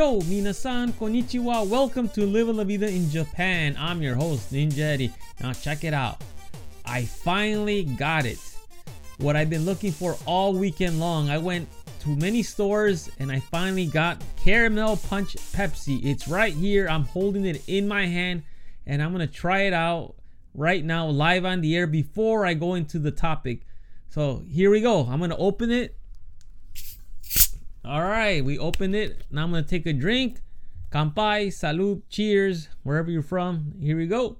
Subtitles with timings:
[0.00, 1.68] Yo, minasan, konnichiwa.
[1.68, 3.76] Welcome to Live La Vida in Japan.
[3.78, 5.12] I'm your host, Ninja Eddie.
[5.42, 6.22] Now, check it out.
[6.86, 8.38] I finally got it.
[9.18, 11.28] What I've been looking for all weekend long.
[11.28, 11.68] I went
[12.00, 16.02] to many stores and I finally got Caramel Punch Pepsi.
[16.02, 16.88] It's right here.
[16.88, 18.42] I'm holding it in my hand
[18.86, 20.14] and I'm going to try it out
[20.54, 23.66] right now, live on the air, before I go into the topic.
[24.08, 25.04] So here we go.
[25.04, 25.94] I'm going to open it
[27.90, 29.24] all right, we opened it.
[29.32, 30.38] Now I'm gonna take a drink.
[30.92, 33.74] Kampai, salud, cheers, wherever you're from.
[33.80, 34.36] Here we go.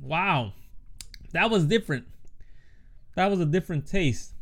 [0.00, 0.52] Wow,
[1.32, 2.06] that was different.
[3.16, 4.32] That was a different taste.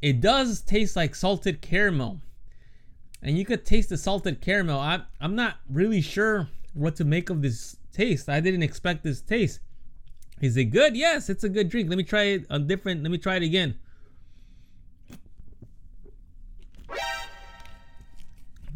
[0.00, 2.20] It does taste like salted caramel.
[3.20, 4.78] And you could taste the salted caramel.
[4.78, 8.28] I'm, I'm not really sure what to make of this taste.
[8.28, 9.58] I didn't expect this taste.
[10.42, 10.96] Is it good?
[10.96, 11.88] Yes, it's a good drink.
[11.88, 13.02] Let me try it on different.
[13.02, 13.78] Let me try it again.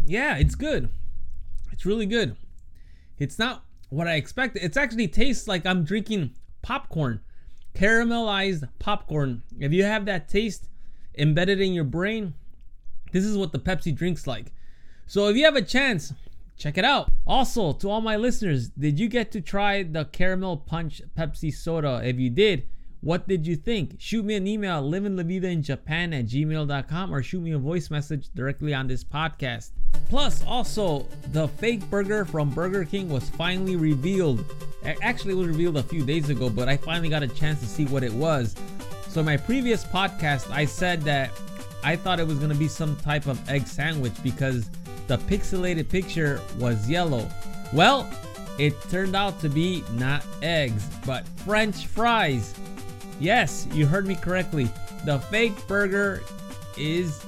[0.06, 0.88] Yeah, it's good.
[1.72, 2.36] It's really good.
[3.18, 4.62] It's not what I expected.
[4.62, 6.30] It actually tastes like I'm drinking
[6.62, 7.20] popcorn,
[7.74, 9.42] caramelized popcorn.
[9.58, 10.68] If you have that taste
[11.18, 12.34] embedded in your brain,
[13.10, 14.52] this is what the Pepsi drink's like.
[15.08, 16.12] So if you have a chance,
[16.56, 17.10] check it out.
[17.26, 22.00] Also, to all my listeners, did you get to try the caramel punch Pepsi soda?
[22.04, 22.66] If you did,
[23.00, 23.96] what did you think?
[23.98, 28.86] Shoot me an email, Japan at gmail.com, or shoot me a voice message directly on
[28.86, 29.70] this podcast.
[30.08, 34.44] Plus, also, the fake burger from Burger King was finally revealed.
[35.02, 37.66] Actually, it was revealed a few days ago, but I finally got a chance to
[37.66, 38.54] see what it was.
[39.08, 41.30] So, my previous podcast, I said that
[41.82, 44.68] I thought it was going to be some type of egg sandwich because
[45.06, 47.28] the pixelated picture was yellow.
[47.72, 48.08] Well,
[48.58, 52.54] it turned out to be not eggs, but French fries.
[53.20, 54.68] Yes, you heard me correctly.
[55.04, 56.22] The fake burger
[56.76, 57.24] is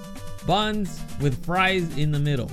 [0.46, 2.50] buns with fries in the middle.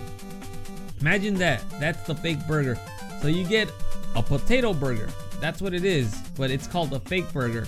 [1.02, 1.64] Imagine that.
[1.80, 2.78] That's the fake burger.
[3.22, 3.72] So you get
[4.16, 5.10] a potato burger.
[5.40, 7.68] That's what it is, but it's called a fake burger.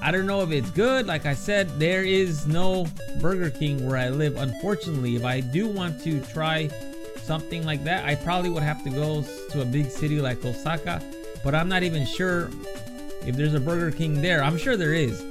[0.00, 1.06] I don't know if it's good.
[1.06, 2.86] Like I said, there is no
[3.20, 4.36] Burger King where I live.
[4.36, 6.70] Unfortunately, if I do want to try
[7.28, 11.02] something like that, I probably would have to go to a big city like Osaka,
[11.44, 12.50] but I'm not even sure
[13.26, 14.42] if there's a Burger King there.
[14.42, 15.22] I'm sure there is.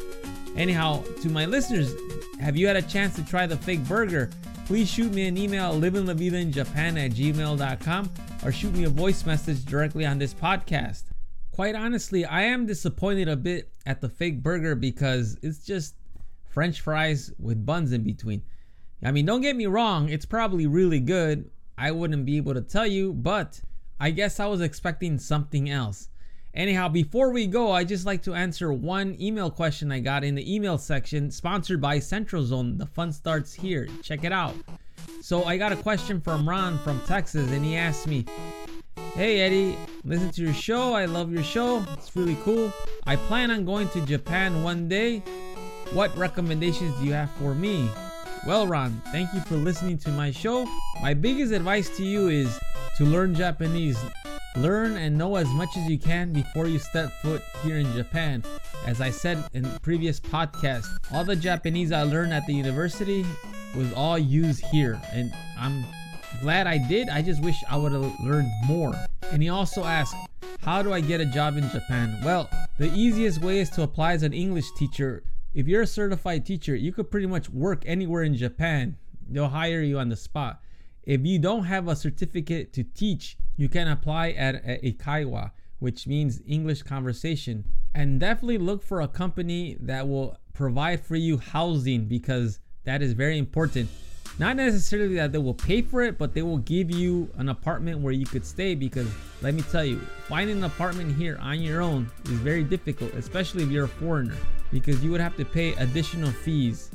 [0.55, 1.91] Anyhow, to my listeners,
[2.39, 4.29] have you had a chance to try the fake burger?
[4.67, 8.11] Please shoot me an email, Japan at gmail.com,
[8.45, 11.05] or shoot me a voice message directly on this podcast.
[11.51, 15.95] Quite honestly, I am disappointed a bit at the fake burger because it's just
[16.47, 18.43] french fries with buns in between.
[19.03, 22.61] I mean, don't get me wrong, it's probably really good, I wouldn't be able to
[22.61, 23.61] tell you, but
[23.99, 26.09] I guess I was expecting something else.
[26.53, 30.33] Anyhow, before we go, I just like to answer one email question I got in
[30.33, 32.77] the email section, sponsored by Central Zone.
[32.77, 33.87] The fun starts here.
[34.01, 34.55] Check it out.
[35.21, 38.25] So I got a question from Ron from Texas, and he asked me,
[39.13, 40.93] Hey Eddie, listen to your show.
[40.93, 41.85] I love your show.
[41.93, 42.73] It's really cool.
[43.05, 45.19] I plan on going to Japan one day.
[45.93, 47.89] What recommendations do you have for me?
[48.47, 50.65] Well, Ron, thank you for listening to my show.
[51.01, 52.57] My biggest advice to you is
[52.95, 53.99] to learn Japanese.
[54.55, 58.41] Learn and know as much as you can before you step foot here in Japan.
[58.85, 63.25] As I said in previous podcasts, all the Japanese I learned at the university
[63.75, 65.83] was all used here, and I'm
[66.39, 67.09] glad I did.
[67.09, 68.93] I just wish I would have learned more.
[69.29, 70.15] And he also asked,
[70.61, 72.17] How do I get a job in Japan?
[72.23, 75.21] Well, the easiest way is to apply as an English teacher
[75.57, 78.95] if you're a certified teacher, you could pretty much work anywhere in Japan.
[79.27, 80.61] They'll hire you on the spot.
[81.01, 86.05] If you don't have a certificate to teach, you can apply at a Kaiwa, which
[86.05, 87.63] means English conversation.
[87.95, 93.13] And definitely look for a company that will provide for you housing because that is
[93.13, 93.89] very important.
[94.37, 98.01] Not necessarily that they will pay for it, but they will give you an apartment
[98.01, 99.07] where you could stay because
[99.41, 103.63] let me tell you, finding an apartment here on your own is very difficult, especially
[103.63, 104.37] if you're a foreigner
[104.71, 106.91] because you would have to pay additional fees.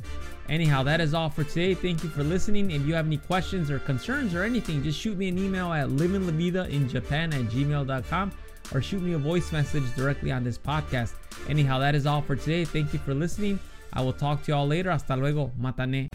[0.49, 1.73] Anyhow, that is all for today.
[1.73, 2.71] Thank you for listening.
[2.71, 5.87] If you have any questions or concerns or anything, just shoot me an email at
[5.89, 7.01] livinglevida in at
[7.49, 8.31] gmail.com
[8.73, 11.13] or shoot me a voice message directly on this podcast.
[11.47, 12.65] Anyhow, that is all for today.
[12.65, 13.59] Thank you for listening.
[13.93, 14.91] I will talk to you all later.
[14.91, 15.51] Hasta luego.
[15.59, 16.09] Matane.